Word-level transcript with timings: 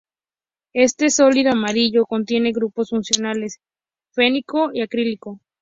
Este 0.73 1.11
sólido 1.11 1.51
amarillo 1.51 2.07
contiene 2.07 2.51
grupos 2.51 2.89
funcionales 2.89 3.59
fenólico 4.09 4.71
y 4.73 4.81
acrílico. 4.81 5.39